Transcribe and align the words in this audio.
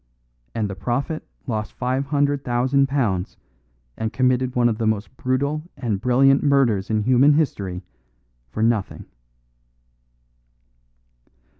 And 0.55 0.67
the 0.67 0.73
prophet 0.73 1.27
lost 1.45 1.73
five 1.73 2.07
hundred 2.07 2.43
thousand 2.43 2.87
pounds 2.89 3.37
and 3.95 4.11
committed 4.11 4.55
one 4.55 4.67
of 4.67 4.79
the 4.79 4.87
most 4.87 5.15
brutal 5.15 5.61
and 5.77 6.01
brilliant 6.01 6.41
murders 6.41 6.89
in 6.89 7.03
human 7.03 7.33
history 7.33 7.83
for 8.49 8.63
nothing." 8.63 9.05